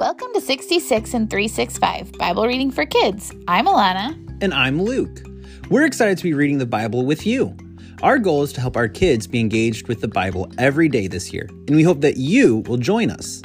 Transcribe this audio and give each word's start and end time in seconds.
Welcome 0.00 0.28
to 0.32 0.40
66 0.40 1.12
in 1.12 1.28
365 1.28 2.12
Bible 2.12 2.46
Reading 2.46 2.70
for 2.70 2.86
Kids. 2.86 3.34
I'm 3.46 3.66
Alana. 3.66 4.16
And 4.40 4.54
I'm 4.54 4.80
Luke. 4.80 5.20
We're 5.68 5.84
excited 5.84 6.16
to 6.16 6.24
be 6.24 6.32
reading 6.32 6.56
the 6.56 6.64
Bible 6.64 7.04
with 7.04 7.26
you. 7.26 7.54
Our 8.02 8.18
goal 8.18 8.42
is 8.42 8.50
to 8.54 8.62
help 8.62 8.78
our 8.78 8.88
kids 8.88 9.26
be 9.26 9.40
engaged 9.40 9.88
with 9.88 10.00
the 10.00 10.08
Bible 10.08 10.50
every 10.56 10.88
day 10.88 11.06
this 11.06 11.34
year, 11.34 11.46
and 11.50 11.76
we 11.76 11.82
hope 11.82 12.00
that 12.00 12.16
you 12.16 12.60
will 12.60 12.78
join 12.78 13.10
us. 13.10 13.42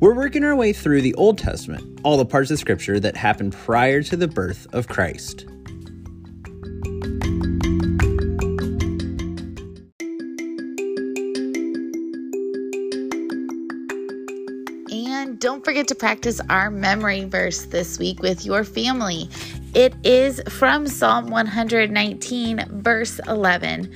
We're 0.00 0.14
working 0.14 0.42
our 0.42 0.56
way 0.56 0.72
through 0.72 1.02
the 1.02 1.12
Old 1.16 1.36
Testament, 1.36 2.00
all 2.02 2.16
the 2.16 2.24
parts 2.24 2.50
of 2.50 2.58
Scripture 2.58 2.98
that 2.98 3.14
happened 3.14 3.52
prior 3.52 4.02
to 4.04 4.16
the 4.16 4.26
birth 4.26 4.66
of 4.72 4.88
Christ. 4.88 5.44
Don't 15.40 15.64
forget 15.64 15.88
to 15.88 15.94
practice 15.94 16.38
our 16.50 16.70
memory 16.70 17.24
verse 17.24 17.64
this 17.64 17.98
week 17.98 18.20
with 18.20 18.44
your 18.44 18.62
family. 18.62 19.26
It 19.74 19.94
is 20.04 20.42
from 20.50 20.86
Psalm 20.86 21.30
119, 21.30 22.82
verse 22.82 23.18
11. 23.26 23.90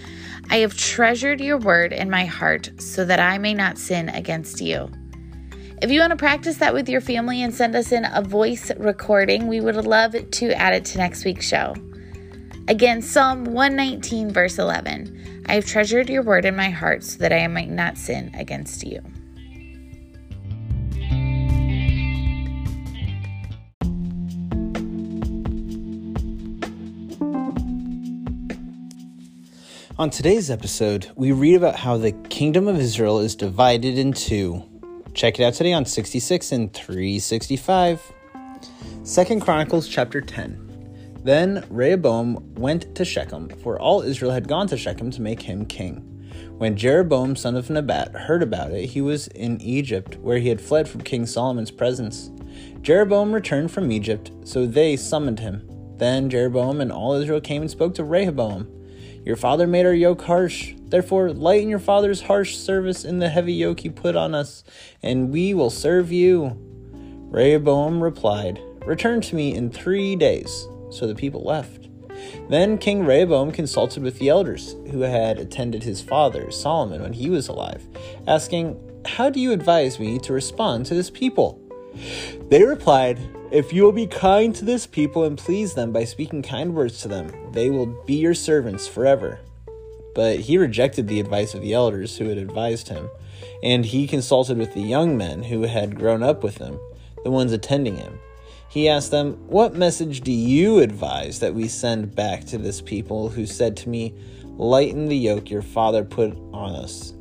I 0.48 0.56
have 0.56 0.74
treasured 0.74 1.42
your 1.42 1.58
word 1.58 1.92
in 1.92 2.08
my 2.08 2.24
heart 2.24 2.70
so 2.78 3.04
that 3.04 3.20
I 3.20 3.36
may 3.36 3.52
not 3.52 3.76
sin 3.76 4.08
against 4.08 4.62
you. 4.62 4.90
If 5.82 5.90
you 5.90 6.00
want 6.00 6.12
to 6.12 6.16
practice 6.16 6.56
that 6.58 6.72
with 6.72 6.88
your 6.88 7.02
family 7.02 7.42
and 7.42 7.54
send 7.54 7.76
us 7.76 7.92
in 7.92 8.06
a 8.06 8.22
voice 8.22 8.70
recording, 8.78 9.46
we 9.46 9.60
would 9.60 9.76
love 9.76 10.14
to 10.14 10.52
add 10.52 10.72
it 10.72 10.86
to 10.86 10.98
next 10.98 11.26
week's 11.26 11.46
show. 11.46 11.74
Again, 12.68 13.02
Psalm 13.02 13.44
119, 13.44 14.30
verse 14.30 14.58
11. 14.58 15.44
I 15.46 15.56
have 15.56 15.66
treasured 15.66 16.08
your 16.08 16.22
word 16.22 16.46
in 16.46 16.56
my 16.56 16.70
heart 16.70 17.04
so 17.04 17.18
that 17.18 17.34
I 17.34 17.46
might 17.48 17.68
not 17.68 17.98
sin 17.98 18.30
against 18.34 18.82
you. 18.82 19.02
On 29.96 30.10
today's 30.10 30.50
episode, 30.50 31.12
we 31.14 31.30
read 31.30 31.54
about 31.54 31.76
how 31.76 31.96
the 31.96 32.10
kingdom 32.10 32.66
of 32.66 32.80
Israel 32.80 33.20
is 33.20 33.36
divided 33.36 33.96
in 33.96 34.12
two. 34.12 34.60
Check 35.14 35.38
it 35.38 35.44
out 35.44 35.54
today 35.54 35.72
on 35.72 35.84
66 35.84 36.50
in 36.50 36.68
365. 36.70 38.12
Second 39.04 39.40
Chronicles 39.40 39.86
chapter 39.86 40.20
10. 40.20 41.20
Then 41.22 41.64
Rehoboam 41.70 42.54
went 42.56 42.92
to 42.96 43.04
Shechem, 43.04 43.48
for 43.62 43.78
all 43.78 44.02
Israel 44.02 44.32
had 44.32 44.48
gone 44.48 44.66
to 44.66 44.76
Shechem 44.76 45.12
to 45.12 45.22
make 45.22 45.42
him 45.42 45.64
king. 45.64 45.98
When 46.58 46.76
Jeroboam 46.76 47.36
son 47.36 47.54
of 47.54 47.70
Nebat 47.70 48.16
heard 48.16 48.42
about 48.42 48.72
it, 48.72 48.86
he 48.86 49.00
was 49.00 49.28
in 49.28 49.60
Egypt, 49.60 50.16
where 50.16 50.38
he 50.38 50.48
had 50.48 50.60
fled 50.60 50.88
from 50.88 51.02
King 51.02 51.24
Solomon's 51.24 51.70
presence. 51.70 52.32
Jeroboam 52.82 53.32
returned 53.32 53.70
from 53.70 53.92
Egypt, 53.92 54.32
so 54.42 54.66
they 54.66 54.96
summoned 54.96 55.38
him. 55.38 55.70
Then 55.98 56.28
Jeroboam 56.28 56.80
and 56.80 56.90
all 56.90 57.12
Israel 57.14 57.40
came 57.40 57.62
and 57.62 57.70
spoke 57.70 57.94
to 57.94 58.02
Rehoboam. 58.02 58.66
Your 59.24 59.36
father 59.36 59.66
made 59.66 59.86
our 59.86 59.94
yoke 59.94 60.22
harsh. 60.22 60.74
Therefore, 60.88 61.32
lighten 61.32 61.70
your 61.70 61.78
father's 61.78 62.22
harsh 62.22 62.56
service 62.56 63.04
in 63.04 63.18
the 63.18 63.30
heavy 63.30 63.54
yoke 63.54 63.80
he 63.80 63.88
put 63.88 64.16
on 64.16 64.34
us, 64.34 64.64
and 65.02 65.30
we 65.32 65.54
will 65.54 65.70
serve 65.70 66.12
you. 66.12 66.58
Rehoboam 67.30 68.02
replied, 68.02 68.60
Return 68.84 69.22
to 69.22 69.34
me 69.34 69.54
in 69.54 69.70
three 69.70 70.14
days. 70.14 70.68
So 70.90 71.06
the 71.06 71.14
people 71.14 71.42
left. 71.42 71.88
Then 72.48 72.76
King 72.76 73.04
Rehoboam 73.04 73.50
consulted 73.50 74.02
with 74.02 74.18
the 74.18 74.28
elders 74.28 74.76
who 74.90 75.00
had 75.00 75.38
attended 75.38 75.82
his 75.82 76.02
father, 76.02 76.50
Solomon, 76.50 77.02
when 77.02 77.14
he 77.14 77.30
was 77.30 77.48
alive, 77.48 77.86
asking, 78.26 78.78
How 79.06 79.30
do 79.30 79.40
you 79.40 79.52
advise 79.52 79.98
me 79.98 80.18
to 80.20 80.32
respond 80.34 80.86
to 80.86 80.94
this 80.94 81.10
people? 81.10 81.63
They 82.48 82.62
replied, 82.64 83.18
If 83.50 83.72
you 83.72 83.84
will 83.84 83.92
be 83.92 84.06
kind 84.06 84.54
to 84.56 84.64
this 84.64 84.86
people 84.86 85.24
and 85.24 85.38
please 85.38 85.74
them 85.74 85.92
by 85.92 86.04
speaking 86.04 86.42
kind 86.42 86.74
words 86.74 87.00
to 87.02 87.08
them, 87.08 87.32
they 87.52 87.70
will 87.70 87.86
be 88.04 88.14
your 88.14 88.34
servants 88.34 88.86
forever. 88.86 89.40
But 90.14 90.40
he 90.40 90.58
rejected 90.58 91.08
the 91.08 91.20
advice 91.20 91.54
of 91.54 91.62
the 91.62 91.72
elders 91.72 92.18
who 92.18 92.28
had 92.28 92.38
advised 92.38 92.88
him, 92.88 93.08
and 93.62 93.84
he 93.84 94.06
consulted 94.06 94.58
with 94.58 94.74
the 94.74 94.82
young 94.82 95.16
men 95.16 95.44
who 95.44 95.62
had 95.62 95.96
grown 95.96 96.22
up 96.22 96.42
with 96.42 96.58
him, 96.58 96.78
the 97.24 97.30
ones 97.30 97.52
attending 97.52 97.96
him. 97.96 98.18
He 98.68 98.88
asked 98.88 99.12
them, 99.12 99.34
What 99.46 99.74
message 99.74 100.20
do 100.20 100.32
you 100.32 100.80
advise 100.80 101.38
that 101.38 101.54
we 101.54 101.68
send 101.68 102.14
back 102.14 102.44
to 102.46 102.58
this 102.58 102.80
people 102.80 103.28
who 103.28 103.46
said 103.46 103.76
to 103.78 103.88
me, 103.88 104.14
Lighten 104.44 105.06
the 105.06 105.16
yoke 105.16 105.50
your 105.50 105.62
father 105.62 106.04
put 106.04 106.36
on 106.52 106.74
us? 106.74 107.13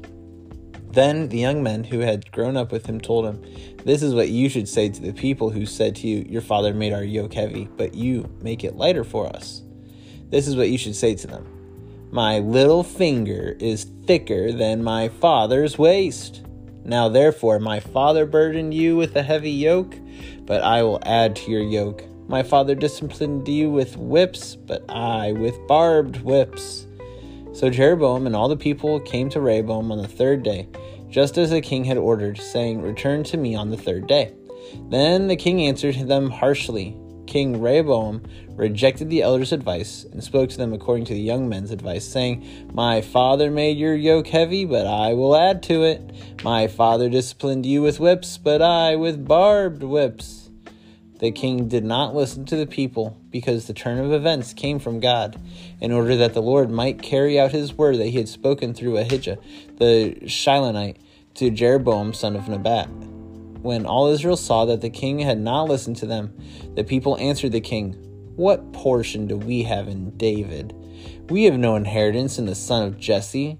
Then 0.94 1.30
the 1.30 1.40
young 1.40 1.64
men 1.64 1.86
who 1.86 2.00
had 2.02 2.32
grown 2.32 2.56
up 2.56 2.72
with 2.72 2.86
him 2.86 3.02
told 3.02 3.26
him, 3.26 3.44
This 3.84 4.04
is 4.04 4.14
what 4.14 4.30
you 4.30 4.48
should 4.48 4.70
say 4.70 4.90
to 4.90 5.02
the 5.02 5.12
people 5.12 5.50
who 5.50 5.66
said 5.66 5.96
to 5.98 6.08
you, 6.08 6.24
Your 6.30 6.44
father 6.44 6.72
made 6.72 6.94
our 6.94 7.04
yoke 7.04 7.34
heavy, 7.34 7.68
but 7.78 7.96
you 7.96 8.30
make 8.42 8.64
it 8.64 8.76
lighter 8.76 9.04
for 9.04 9.26
us. 9.26 9.64
This 10.30 10.48
is 10.48 10.56
what 10.56 10.70
you 10.70 10.78
should 10.78 10.96
say 10.96 11.16
to 11.16 11.26
them 11.26 11.48
My 12.12 12.38
little 12.38 12.84
finger 12.84 13.58
is 13.60 13.88
thicker 14.06 14.52
than 14.52 14.84
my 14.84 15.10
father's 15.10 15.80
waist. 15.80 16.44
Now 16.86 17.10
therefore, 17.10 17.58
my 17.60 17.80
father 17.80 18.28
burdened 18.28 18.76
you 18.76 18.96
with 18.96 19.16
a 19.16 19.24
heavy 19.24 19.50
yoke, 19.50 19.96
but 20.42 20.62
I 20.62 20.84
will 20.84 21.02
add 21.08 21.36
to 21.38 21.50
your 21.50 21.64
yoke. 21.64 22.04
My 22.28 22.44
father 22.44 22.76
disciplined 22.76 23.48
you 23.48 23.72
with 23.72 23.98
whips, 23.98 24.56
but 24.56 24.86
I 24.90 25.32
with 25.32 25.56
barbed 25.68 26.22
whips. 26.22 26.86
So 27.54 27.70
Jeroboam 27.70 28.26
and 28.26 28.36
all 28.36 28.50
the 28.50 28.58
people 28.58 29.00
came 29.00 29.30
to 29.30 29.40
Rehoboam 29.40 29.92
on 29.92 30.00
the 30.00 30.08
third 30.08 30.42
day, 30.42 30.68
just 31.10 31.38
as 31.38 31.52
the 31.52 31.62
king 31.62 31.86
had 31.86 31.98
ordered, 31.98 32.40
saying, 32.40 32.82
Return 32.82 33.24
to 33.26 33.38
me 33.38 33.54
on 33.54 33.70
the 33.70 33.78
third 33.78 34.08
day. 34.08 34.34
Then 34.90 35.28
the 35.28 35.36
king 35.36 35.62
answered 35.62 35.96
them 36.08 36.32
harshly. 36.32 36.98
King 37.28 37.62
Rehoboam 37.62 38.24
rejected 38.56 39.10
the 39.10 39.22
elders' 39.22 39.52
advice 39.52 40.04
and 40.12 40.24
spoke 40.24 40.50
to 40.50 40.58
them 40.58 40.74
according 40.74 41.06
to 41.06 41.14
the 41.14 41.22
young 41.22 41.48
men's 41.48 41.70
advice, 41.70 42.06
saying, 42.06 42.72
My 42.74 43.02
father 43.02 43.52
made 43.52 43.78
your 43.78 43.96
yoke 43.96 44.28
heavy, 44.28 44.66
but 44.66 44.88
I 44.88 45.14
will 45.14 45.36
add 45.36 45.62
to 45.64 45.84
it. 45.84 46.12
My 46.44 46.68
father 46.68 47.08
disciplined 47.08 47.68
you 47.68 47.84
with 47.84 48.00
whips, 48.00 48.40
but 48.40 48.64
I 48.64 48.96
with 48.96 49.28
barbed 49.28 49.84
whips. 49.84 50.43
The 51.24 51.32
king 51.32 51.70
did 51.70 51.86
not 51.86 52.14
listen 52.14 52.44
to 52.48 52.58
the 52.58 52.68
people 52.68 53.18
because 53.30 53.66
the 53.66 53.74
turn 53.74 53.98
of 53.98 54.12
events 54.12 54.54
came 54.54 54.78
from 54.78 55.00
God, 55.00 55.42
in 55.80 55.94
order 55.94 56.18
that 56.18 56.34
the 56.34 56.42
Lord 56.42 56.70
might 56.70 57.02
carry 57.02 57.40
out 57.40 57.54
his 57.54 57.78
word 57.78 57.96
that 58.00 58.08
he 58.08 58.18
had 58.18 58.28
spoken 58.28 58.74
through 58.74 58.98
Ahijah 58.98 59.38
the 59.78 60.18
Shilonite 60.26 60.98
to 61.36 61.50
Jeroboam 61.50 62.14
son 62.14 62.36
of 62.36 62.50
Nebat. 62.50 62.90
When 63.62 63.86
all 63.86 64.08
Israel 64.08 64.36
saw 64.36 64.66
that 64.66 64.82
the 64.82 64.90
king 64.90 65.20
had 65.20 65.40
not 65.40 65.70
listened 65.70 65.96
to 66.00 66.06
them, 66.06 66.38
the 66.76 66.84
people 66.84 67.18
answered 67.18 67.54
the 67.54 67.62
king, 67.62 67.94
What 68.36 68.74
portion 68.74 69.26
do 69.26 69.38
we 69.38 69.64
have 69.64 69.88
in 69.88 70.18
David? 70.18 70.76
We 71.30 71.46
have 71.46 71.58
no 71.58 71.78
inheritance 71.78 72.38
in 72.38 72.48
the 72.48 72.54
son 72.54 72.86
of 72.86 73.00
Jesse. 73.00 73.58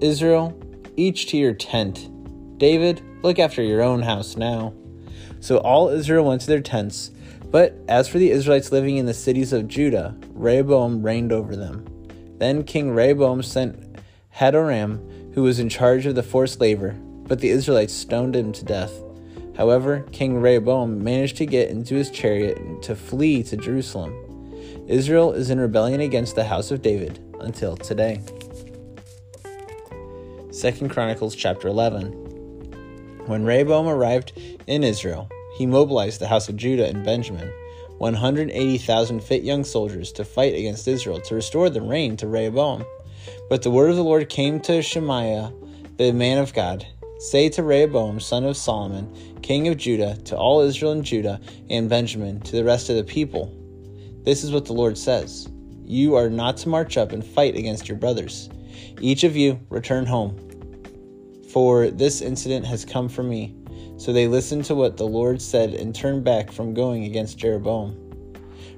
Israel, 0.00 0.58
each 0.96 1.26
to 1.26 1.36
your 1.36 1.52
tent. 1.52 2.08
David, 2.56 3.02
look 3.22 3.38
after 3.38 3.60
your 3.62 3.82
own 3.82 4.00
house 4.00 4.38
now. 4.38 4.72
So 5.40 5.58
all 5.58 5.88
Israel 5.88 6.24
went 6.24 6.40
to 6.42 6.46
their 6.46 6.60
tents. 6.60 7.10
But 7.50 7.76
as 7.88 8.08
for 8.08 8.18
the 8.18 8.30
Israelites 8.30 8.72
living 8.72 8.96
in 8.96 9.06
the 9.06 9.14
cities 9.14 9.52
of 9.52 9.68
Judah, 9.68 10.16
Rehoboam 10.32 11.02
reigned 11.02 11.32
over 11.32 11.54
them. 11.54 11.86
Then 12.38 12.64
King 12.64 12.90
Rehoboam 12.90 13.42
sent 13.42 13.98
Hadoram, 14.36 15.34
who 15.34 15.42
was 15.42 15.58
in 15.58 15.68
charge 15.68 16.06
of 16.06 16.14
the 16.14 16.22
forced 16.22 16.60
labor, 16.60 16.92
but 17.26 17.40
the 17.40 17.50
Israelites 17.50 17.94
stoned 17.94 18.34
him 18.34 18.52
to 18.52 18.64
death. 18.64 18.92
However, 19.56 20.04
King 20.10 20.40
Rehoboam 20.40 21.04
managed 21.04 21.36
to 21.36 21.46
get 21.46 21.70
into 21.70 21.94
his 21.94 22.10
chariot 22.10 22.82
to 22.82 22.96
flee 22.96 23.42
to 23.44 23.56
Jerusalem. 23.56 24.12
Israel 24.88 25.32
is 25.32 25.50
in 25.50 25.60
rebellion 25.60 26.00
against 26.00 26.34
the 26.34 26.44
house 26.44 26.70
of 26.70 26.82
David 26.82 27.20
until 27.40 27.76
today. 27.76 28.20
2 30.52 30.88
Chronicles 30.88 31.34
chapter 31.36 31.68
11. 31.68 32.12
When 33.26 33.44
Rehoboam 33.44 33.86
arrived 33.86 34.32
in 34.66 34.84
Israel, 34.84 35.28
he 35.56 35.66
mobilized 35.66 36.20
the 36.20 36.28
house 36.28 36.48
of 36.48 36.56
Judah 36.56 36.86
and 36.86 37.04
Benjamin, 37.04 37.52
180,000 37.98 39.20
fit 39.20 39.42
young 39.42 39.64
soldiers, 39.64 40.12
to 40.12 40.24
fight 40.24 40.54
against 40.54 40.88
Israel 40.88 41.20
to 41.20 41.34
restore 41.34 41.70
the 41.70 41.82
reign 41.82 42.16
to 42.16 42.26
Rehoboam. 42.26 42.84
But 43.48 43.62
the 43.62 43.70
word 43.70 43.90
of 43.90 43.96
the 43.96 44.04
Lord 44.04 44.28
came 44.28 44.60
to 44.60 44.82
Shemaiah, 44.82 45.52
the 45.96 46.12
man 46.12 46.38
of 46.38 46.52
God 46.52 46.86
Say 47.18 47.48
to 47.50 47.62
Rehoboam, 47.62 48.20
son 48.20 48.44
of 48.44 48.54
Solomon, 48.54 49.08
king 49.40 49.68
of 49.68 49.78
Judah, 49.78 50.16
to 50.24 50.36
all 50.36 50.60
Israel 50.60 50.92
and 50.92 51.04
Judah 51.04 51.40
and 51.70 51.88
Benjamin, 51.88 52.40
to 52.40 52.52
the 52.52 52.64
rest 52.64 52.90
of 52.90 52.96
the 52.96 53.04
people, 53.04 53.50
This 54.24 54.44
is 54.44 54.52
what 54.52 54.66
the 54.66 54.74
Lord 54.74 54.98
says 54.98 55.48
You 55.84 56.16
are 56.16 56.28
not 56.28 56.58
to 56.58 56.68
march 56.68 56.98
up 56.98 57.12
and 57.12 57.24
fight 57.24 57.56
against 57.56 57.88
your 57.88 57.96
brothers. 57.96 58.50
Each 59.00 59.24
of 59.24 59.36
you 59.36 59.60
return 59.70 60.04
home. 60.04 60.36
For 61.50 61.88
this 61.88 62.20
incident 62.20 62.66
has 62.66 62.84
come 62.84 63.08
from 63.08 63.30
me. 63.30 63.54
So 63.96 64.12
they 64.12 64.26
listened 64.26 64.64
to 64.66 64.74
what 64.74 64.96
the 64.96 65.06
Lord 65.06 65.40
said 65.40 65.74
and 65.74 65.94
turned 65.94 66.24
back 66.24 66.50
from 66.50 66.74
going 66.74 67.04
against 67.04 67.38
Jeroboam. 67.38 68.00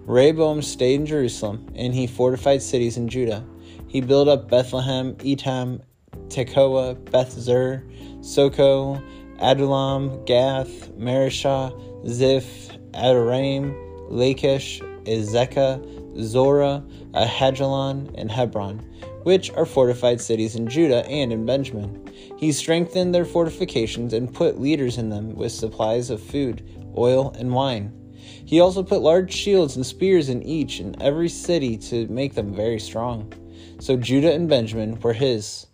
Rehoboam 0.04 0.62
stayed 0.62 1.00
in 1.00 1.06
Jerusalem, 1.06 1.66
and 1.74 1.92
he 1.92 2.06
fortified 2.06 2.62
cities 2.62 2.96
in 2.96 3.08
Judah. 3.08 3.44
He 3.88 4.00
built 4.00 4.28
up 4.28 4.48
Bethlehem, 4.48 5.14
Etam, 5.16 5.80
Tekoa, 6.28 6.94
Beth 7.10 7.32
Zur, 7.32 7.82
Soco, 8.20 9.02
Adullam, 9.40 10.24
Gath, 10.24 10.90
Mareshah, 10.92 11.72
Ziph, 12.08 12.70
Adoraim, 12.92 13.74
Lachish, 14.08 14.80
Azekah, 15.04 16.22
Zorah, 16.22 16.84
Aijalon, 17.12 18.14
and 18.16 18.30
Hebron, 18.30 18.84
which 19.26 19.50
are 19.54 19.66
fortified 19.66 20.20
cities 20.20 20.54
in 20.54 20.68
Judah 20.68 21.04
and 21.08 21.32
in 21.32 21.44
Benjamin. 21.44 22.08
He 22.36 22.52
strengthened 22.52 23.12
their 23.12 23.24
fortifications 23.24 24.12
and 24.12 24.32
put 24.32 24.60
leaders 24.60 24.98
in 24.98 25.08
them 25.10 25.34
with 25.34 25.50
supplies 25.50 26.10
of 26.10 26.22
food, 26.22 26.62
oil, 26.96 27.34
and 27.36 27.52
wine. 27.52 27.92
He 28.44 28.60
also 28.60 28.84
put 28.84 29.00
large 29.00 29.32
shields 29.32 29.74
and 29.74 29.84
spears 29.84 30.28
in 30.28 30.44
each 30.44 30.78
and 30.78 31.02
every 31.02 31.28
city 31.28 31.76
to 31.88 32.06
make 32.06 32.36
them 32.36 32.54
very 32.54 32.78
strong. 32.78 33.32
So 33.80 33.96
Judah 33.96 34.32
and 34.32 34.48
Benjamin 34.48 35.00
were 35.00 35.12
his. 35.12 35.66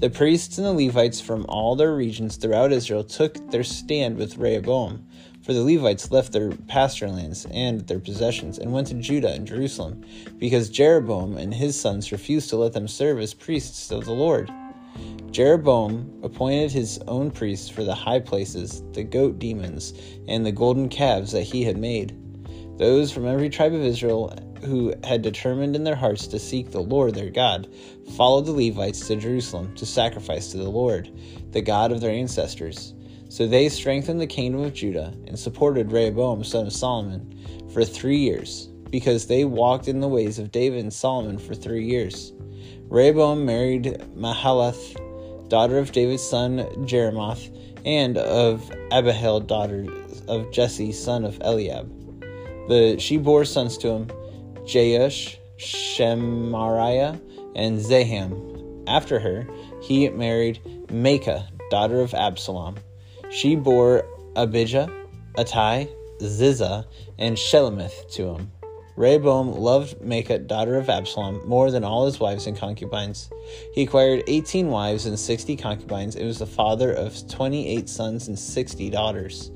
The 0.00 0.10
priests 0.10 0.58
and 0.58 0.66
the 0.66 0.86
Levites 0.86 1.18
from 1.18 1.46
all 1.48 1.76
their 1.76 1.96
regions 1.96 2.36
throughout 2.36 2.72
Israel 2.72 3.04
took 3.04 3.50
their 3.50 3.64
stand 3.64 4.18
with 4.18 4.36
Rehoboam, 4.36 5.08
for 5.48 5.54
the 5.54 5.64
Levites 5.64 6.10
left 6.10 6.32
their 6.32 6.50
pasture 6.50 7.08
lands 7.08 7.46
and 7.50 7.80
their 7.86 7.98
possessions 7.98 8.58
and 8.58 8.70
went 8.70 8.86
to 8.86 8.92
Judah 8.92 9.32
and 9.32 9.46
Jerusalem, 9.46 10.04
because 10.36 10.68
Jeroboam 10.68 11.38
and 11.38 11.54
his 11.54 11.80
sons 11.80 12.12
refused 12.12 12.50
to 12.50 12.56
let 12.56 12.74
them 12.74 12.86
serve 12.86 13.18
as 13.18 13.32
priests 13.32 13.90
of 13.90 14.04
the 14.04 14.12
Lord. 14.12 14.52
Jeroboam 15.30 16.20
appointed 16.22 16.70
his 16.70 16.98
own 17.08 17.30
priests 17.30 17.70
for 17.70 17.82
the 17.82 17.94
high 17.94 18.20
places, 18.20 18.82
the 18.92 19.02
goat 19.02 19.38
demons, 19.38 19.94
and 20.28 20.44
the 20.44 20.52
golden 20.52 20.90
calves 20.90 21.32
that 21.32 21.44
he 21.44 21.64
had 21.64 21.78
made. 21.78 22.14
Those 22.76 23.10
from 23.10 23.26
every 23.26 23.48
tribe 23.48 23.72
of 23.72 23.80
Israel 23.80 24.38
who 24.66 24.92
had 25.02 25.22
determined 25.22 25.74
in 25.74 25.84
their 25.84 25.96
hearts 25.96 26.26
to 26.26 26.38
seek 26.38 26.72
the 26.72 26.82
Lord 26.82 27.14
their 27.14 27.30
God 27.30 27.72
followed 28.18 28.44
the 28.44 28.52
Levites 28.52 29.08
to 29.08 29.16
Jerusalem 29.16 29.74
to 29.76 29.86
sacrifice 29.86 30.50
to 30.50 30.58
the 30.58 30.68
Lord, 30.68 31.10
the 31.52 31.62
God 31.62 31.90
of 31.90 32.02
their 32.02 32.10
ancestors. 32.10 32.92
So 33.28 33.46
they 33.46 33.68
strengthened 33.68 34.20
the 34.20 34.26
kingdom 34.26 34.62
of 34.62 34.74
Judah 34.74 35.14
and 35.26 35.38
supported 35.38 35.92
Rehoboam, 35.92 36.44
son 36.44 36.66
of 36.66 36.72
Solomon, 36.72 37.34
for 37.72 37.84
three 37.84 38.18
years, 38.18 38.68
because 38.90 39.26
they 39.26 39.44
walked 39.44 39.88
in 39.88 40.00
the 40.00 40.08
ways 40.08 40.38
of 40.38 40.50
David 40.50 40.80
and 40.80 40.92
Solomon 40.92 41.38
for 41.38 41.54
three 41.54 41.84
years. 41.84 42.32
Rehoboam 42.88 43.44
married 43.44 44.02
Mahalath 44.16 44.96
daughter 45.48 45.78
of 45.78 45.92
David's 45.92 46.22
son 46.22 46.58
Jerimoth, 46.86 47.54
and 47.84 48.18
of 48.18 48.70
Abihail, 48.90 49.40
daughter 49.40 49.86
of 50.28 50.50
Jesse, 50.52 50.92
son 50.92 51.24
of 51.24 51.40
Eliab. 51.40 51.88
The, 52.68 52.96
she 52.98 53.16
bore 53.16 53.44
sons 53.44 53.78
to 53.78 53.88
him, 53.88 54.06
Jeush, 54.64 55.36
Shemariah, 55.58 57.20
and 57.56 57.80
Zaham. 57.80 58.84
After 58.86 59.18
her, 59.18 59.46
he 59.82 60.08
married 60.10 60.60
Maacah, 60.88 61.48
daughter 61.70 62.00
of 62.00 62.14
Absalom. 62.14 62.76
She 63.30 63.56
bore 63.56 64.06
Abijah, 64.36 64.90
Attai, 65.36 65.88
Ziza, 66.20 66.86
and 67.18 67.36
Shelomith 67.36 68.10
to 68.12 68.34
him. 68.34 68.52
Rehoboam 68.96 69.52
loved 69.52 70.00
Maacah, 70.00 70.46
daughter 70.46 70.76
of 70.76 70.88
Absalom, 70.88 71.46
more 71.46 71.70
than 71.70 71.84
all 71.84 72.06
his 72.06 72.18
wives 72.18 72.46
and 72.46 72.56
concubines. 72.56 73.30
He 73.74 73.82
acquired 73.82 74.24
18 74.26 74.68
wives 74.68 75.06
and 75.06 75.18
60 75.18 75.56
concubines 75.56 76.16
and 76.16 76.26
was 76.26 76.38
the 76.40 76.46
father 76.46 76.92
of 76.92 77.28
28 77.28 77.88
sons 77.88 78.26
and 78.26 78.36
60 78.36 78.90
daughters. 78.90 79.52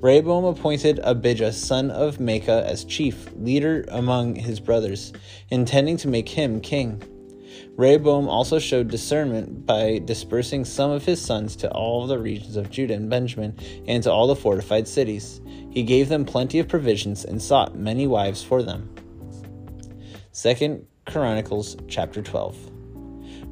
Rehoboam 0.00 0.44
appointed 0.44 1.00
Abijah, 1.02 1.52
son 1.52 1.90
of 1.90 2.18
Maacah, 2.18 2.64
as 2.64 2.84
chief, 2.84 3.28
leader 3.34 3.84
among 3.88 4.36
his 4.36 4.60
brothers, 4.60 5.12
intending 5.50 5.96
to 5.96 6.08
make 6.08 6.28
him 6.28 6.60
king. 6.60 7.02
Rehoboam 7.76 8.28
also 8.28 8.58
showed 8.58 8.88
discernment 8.88 9.66
by 9.66 10.00
dispersing 10.04 10.64
some 10.64 10.90
of 10.90 11.04
his 11.04 11.20
sons 11.20 11.56
to 11.56 11.70
all 11.70 12.06
the 12.06 12.18
regions 12.18 12.56
of 12.56 12.70
Judah 12.70 12.94
and 12.94 13.10
Benjamin 13.10 13.56
and 13.86 14.02
to 14.02 14.10
all 14.10 14.26
the 14.26 14.36
fortified 14.36 14.88
cities. 14.88 15.40
He 15.70 15.82
gave 15.82 16.08
them 16.08 16.24
plenty 16.24 16.58
of 16.58 16.68
provisions 16.68 17.24
and 17.24 17.42
sought 17.42 17.76
many 17.76 18.06
wives 18.06 18.42
for 18.42 18.62
them. 18.62 18.94
2 20.32 20.86
Chronicles 21.06 21.76
chapter 21.88 22.22
12. 22.22 22.56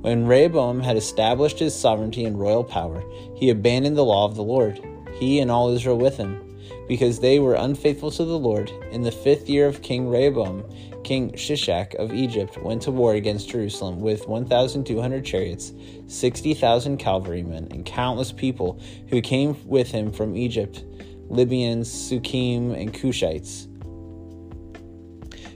When 0.00 0.26
Rehoboam 0.26 0.80
had 0.80 0.98
established 0.98 1.58
his 1.58 1.74
sovereignty 1.74 2.26
and 2.26 2.38
royal 2.38 2.62
power, 2.62 3.02
he 3.36 3.48
abandoned 3.48 3.96
the 3.96 4.04
law 4.04 4.26
of 4.26 4.34
the 4.34 4.42
Lord, 4.42 4.78
he 5.14 5.40
and 5.40 5.50
all 5.50 5.70
Israel 5.70 5.96
with 5.96 6.18
him, 6.18 6.58
because 6.88 7.20
they 7.20 7.38
were 7.38 7.54
unfaithful 7.54 8.10
to 8.10 8.24
the 8.24 8.38
Lord. 8.38 8.70
In 8.90 9.02
the 9.02 9.10
fifth 9.10 9.48
year 9.48 9.66
of 9.66 9.80
King 9.80 10.08
Rehoboam, 10.08 10.62
King 11.04 11.32
Shishak 11.32 11.94
of 11.96 12.12
Egypt 12.12 12.56
went 12.56 12.82
to 12.82 12.90
war 12.90 13.14
against 13.14 13.50
Jerusalem 13.50 14.00
with 14.00 14.26
1,200 14.26 15.24
chariots, 15.24 15.72
60,000 16.06 16.96
cavalrymen, 16.96 17.68
and 17.70 17.84
countless 17.84 18.32
people 18.32 18.80
who 19.08 19.20
came 19.20 19.56
with 19.66 19.90
him 19.90 20.10
from 20.10 20.36
Egypt 20.36 20.82
Libyans, 21.28 21.88
Sukkiim, 21.88 22.78
and 22.80 22.92
Cushites. 22.92 23.68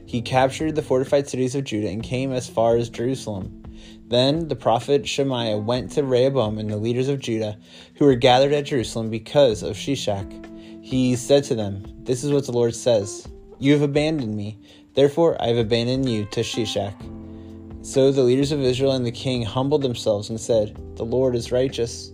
He 0.07 0.23
captured 0.23 0.75
the 0.75 0.83
fortified 0.83 1.29
cities 1.29 1.55
of 1.55 1.65
Judah 1.65 1.89
and 1.89 2.03
came 2.03 2.33
as 2.33 2.49
far 2.49 2.77
as 2.77 2.89
Jerusalem. 2.89 3.63
Then 4.07 4.49
the 4.49 4.57
prophet 4.57 5.07
Shemaiah 5.07 5.59
went 5.59 5.93
to 5.93 6.03
Rehoboam 6.03 6.59
and 6.59 6.71
the 6.71 6.79
leaders 6.79 7.09
of 7.09 7.21
Judah 7.21 7.59
who 7.97 8.07
were 8.07 8.15
gathered 8.15 8.53
at 8.53 8.65
Jerusalem 8.65 9.11
because 9.11 9.63
of 9.63 9.77
Shishak. 9.77 10.47
He 10.83 11.17
said 11.17 11.45
to 11.45 11.55
them, 11.55 11.85
This 12.05 12.25
is 12.25 12.33
what 12.33 12.47
the 12.47 12.53
Lord 12.53 12.75
says 12.75 13.29
You 13.61 13.73
have 13.73 13.83
abandoned 13.83 14.37
me, 14.37 14.59
therefore 14.95 15.41
I 15.43 15.49
have 15.49 15.57
abandoned 15.57 16.09
you 16.09 16.27
to 16.27 16.41
Shishak. 16.41 16.95
So 17.85 18.13
the 18.13 18.23
leaders 18.23 18.53
of 18.53 18.61
Israel 18.61 18.93
and 18.93 19.05
the 19.05 19.11
king 19.11 19.43
humbled 19.43 19.83
themselves 19.83 20.31
and 20.31 20.41
said, 20.41 20.77
The 20.97 21.05
Lord 21.05 21.35
is 21.35 21.51
righteous. 21.51 22.13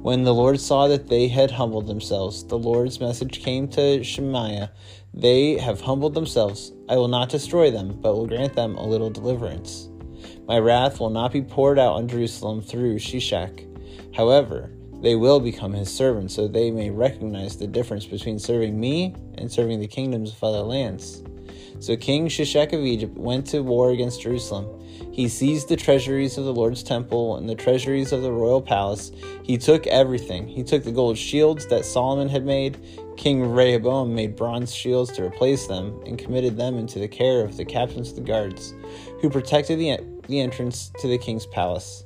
When 0.00 0.22
the 0.22 0.32
Lord 0.32 0.60
saw 0.60 0.86
that 0.88 1.08
they 1.08 1.28
had 1.28 1.50
humbled 1.50 1.88
themselves, 1.88 2.44
the 2.44 2.58
Lord's 2.58 3.00
message 3.00 3.42
came 3.42 3.68
to 3.68 4.02
Shemaiah 4.02 4.70
They 5.12 5.58
have 5.58 5.80
humbled 5.80 6.14
themselves. 6.14 6.72
I 6.88 6.96
will 6.96 7.08
not 7.08 7.28
destroy 7.28 7.70
them, 7.70 7.98
but 8.00 8.14
will 8.14 8.26
grant 8.26 8.54
them 8.54 8.76
a 8.76 8.86
little 8.86 9.10
deliverance. 9.10 9.88
My 10.46 10.58
wrath 10.58 11.00
will 11.00 11.10
not 11.10 11.32
be 11.32 11.42
poured 11.42 11.78
out 11.78 11.94
on 11.94 12.08
Jerusalem 12.08 12.62
through 12.62 12.98
Shishak. 12.98 13.66
However, 14.14 14.70
they 15.00 15.14
will 15.14 15.40
become 15.40 15.72
his 15.72 15.94
servants, 15.94 16.34
so 16.34 16.48
they 16.48 16.70
may 16.70 16.90
recognize 16.90 17.56
the 17.56 17.66
difference 17.66 18.06
between 18.06 18.38
serving 18.38 18.78
me 18.78 19.14
and 19.36 19.50
serving 19.50 19.80
the 19.80 19.86
kingdoms 19.86 20.32
of 20.32 20.42
other 20.42 20.62
lands. 20.62 21.22
So 21.80 21.96
King 21.96 22.26
Shishak 22.26 22.72
of 22.72 22.80
Egypt 22.80 23.16
went 23.16 23.46
to 23.48 23.62
war 23.62 23.90
against 23.90 24.22
Jerusalem. 24.22 24.66
He 25.12 25.28
seized 25.28 25.68
the 25.68 25.76
treasuries 25.76 26.36
of 26.36 26.44
the 26.44 26.52
Lord's 26.52 26.82
temple 26.82 27.36
and 27.36 27.48
the 27.48 27.54
treasuries 27.54 28.10
of 28.12 28.22
the 28.22 28.32
royal 28.32 28.60
palace. 28.60 29.12
He 29.44 29.56
took 29.56 29.86
everything. 29.86 30.48
He 30.48 30.64
took 30.64 30.82
the 30.82 30.90
gold 30.90 31.16
shields 31.16 31.66
that 31.68 31.84
Solomon 31.84 32.28
had 32.28 32.44
made. 32.44 32.78
King 33.16 33.48
Rehoboam 33.48 34.12
made 34.12 34.34
bronze 34.34 34.74
shields 34.74 35.12
to 35.12 35.24
replace 35.24 35.68
them 35.68 36.00
and 36.04 36.18
committed 36.18 36.56
them 36.56 36.78
into 36.78 36.98
the 36.98 37.08
care 37.08 37.44
of 37.44 37.56
the 37.56 37.64
captains 37.64 38.10
of 38.10 38.16
the 38.16 38.22
guards, 38.22 38.74
who 39.20 39.30
protected 39.30 39.78
the, 39.78 39.98
the 40.26 40.40
entrance 40.40 40.90
to 40.98 41.06
the 41.06 41.18
king's 41.18 41.46
palace. 41.46 42.04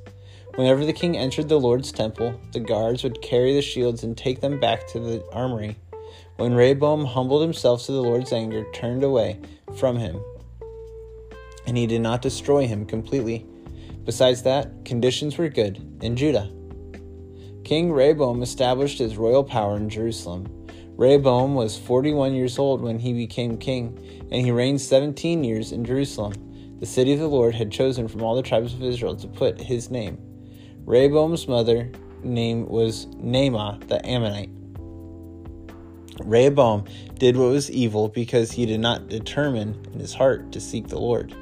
Whenever 0.55 0.85
the 0.85 0.93
king 0.93 1.17
entered 1.17 1.49
the 1.49 1.59
Lord's 1.59 1.91
temple, 1.91 2.39
the 2.51 2.59
guards 2.59 3.03
would 3.03 3.21
carry 3.21 3.53
the 3.53 3.61
shields 3.61 4.03
and 4.03 4.17
take 4.17 4.41
them 4.41 4.59
back 4.59 4.87
to 4.87 4.99
the 4.99 5.25
armory. 5.31 5.77
When 6.37 6.53
Rehoboam 6.53 7.05
humbled 7.05 7.41
himself 7.41 7.85
to 7.85 7.91
the 7.91 8.03
Lord's 8.03 8.31
anger, 8.31 8.65
turned 8.73 9.03
away 9.03 9.39
from 9.75 9.97
him 9.97 10.21
and 11.65 11.77
he 11.77 11.87
did 11.87 12.01
not 12.01 12.21
destroy 12.21 12.67
him 12.67 12.85
completely. 12.85 13.45
Besides 14.05 14.43
that, 14.43 14.85
conditions 14.85 15.37
were 15.37 15.49
good 15.49 15.99
in 16.01 16.15
Judah. 16.15 16.51
King 17.63 17.91
Rehoboam 17.91 18.41
established 18.41 18.99
his 18.99 19.17
royal 19.17 19.43
power 19.43 19.77
in 19.77 19.89
Jerusalem. 19.89 20.67
Rehoboam 20.97 21.55
was 21.55 21.77
41 21.77 22.33
years 22.33 22.59
old 22.59 22.81
when 22.81 22.99
he 22.99 23.13
became 23.13 23.57
king, 23.57 23.97
and 24.31 24.45
he 24.45 24.51
reigned 24.51 24.81
17 24.81 25.43
years 25.43 25.71
in 25.71 25.85
Jerusalem, 25.85 26.33
the 26.79 26.85
city 26.85 27.15
the 27.15 27.27
Lord 27.27 27.55
had 27.55 27.71
chosen 27.71 28.07
from 28.07 28.21
all 28.21 28.35
the 28.35 28.41
tribes 28.41 28.73
of 28.73 28.83
Israel 28.83 29.15
to 29.15 29.27
put 29.27 29.59
his 29.59 29.89
name. 29.89 30.17
Rehoboam's 30.85 31.47
mother 31.47 31.89
name 32.23 32.67
was 32.67 33.05
Naamah 33.15 33.87
the 33.87 34.05
Ammonite. 34.05 34.49
Rehoboam 36.25 36.83
did 37.17 37.37
what 37.37 37.51
was 37.51 37.71
evil 37.71 38.09
because 38.09 38.51
he 38.51 38.65
did 38.65 38.81
not 38.81 39.07
determine 39.07 39.79
in 39.93 39.99
his 40.01 40.13
heart 40.13 40.51
to 40.51 40.59
seek 40.59 40.89
the 40.89 40.99
Lord. 40.99 41.33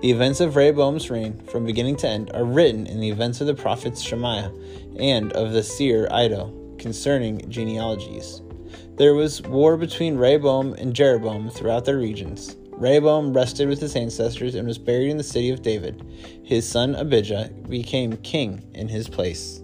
The 0.00 0.10
events 0.10 0.40
of 0.40 0.56
Rehoboam's 0.56 1.10
reign, 1.10 1.38
from 1.50 1.66
beginning 1.66 1.96
to 1.96 2.08
end, 2.08 2.30
are 2.32 2.44
written 2.44 2.86
in 2.86 2.98
the 2.98 3.10
events 3.10 3.42
of 3.42 3.46
the 3.46 3.54
prophets 3.54 4.00
Shemaiah 4.00 4.52
and 4.98 5.32
of 5.34 5.52
the 5.52 5.62
seer 5.62 6.08
Iddo 6.10 6.76
concerning 6.78 7.48
genealogies. 7.50 8.40
There 8.96 9.14
was 9.14 9.42
war 9.42 9.76
between 9.76 10.16
Rehoboam 10.16 10.72
and 10.74 10.94
Jeroboam 10.94 11.50
throughout 11.50 11.84
their 11.84 11.98
regions. 11.98 12.56
Rehoboam 12.78 13.34
rested 13.34 13.68
with 13.68 13.80
his 13.80 13.96
ancestors 13.96 14.54
and 14.54 14.66
was 14.66 14.78
buried 14.78 15.10
in 15.10 15.16
the 15.16 15.24
city 15.24 15.50
of 15.50 15.62
David. 15.62 16.00
His 16.44 16.68
son 16.68 16.94
Abijah 16.94 17.50
became 17.68 18.16
king 18.18 18.62
in 18.72 18.86
his 18.86 19.08
place. 19.08 19.60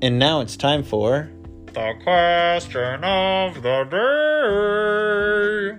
And 0.00 0.18
now 0.18 0.40
it's 0.40 0.56
time 0.56 0.82
for 0.82 1.30
the 1.66 1.92
question 2.02 3.04
of 3.04 3.62
the 3.62 3.84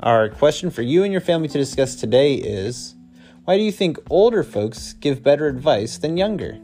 Our 0.00 0.28
question 0.28 0.70
for 0.70 0.82
you 0.82 1.02
and 1.02 1.12
your 1.12 1.22
family 1.22 1.48
to 1.48 1.58
discuss 1.58 1.96
today 1.96 2.34
is 2.34 2.94
Why 3.44 3.56
do 3.56 3.62
you 3.62 3.72
think 3.72 3.98
older 4.10 4.44
folks 4.44 4.92
give 4.92 5.22
better 5.22 5.46
advice 5.46 5.96
than 5.96 6.18
younger? 6.18 6.58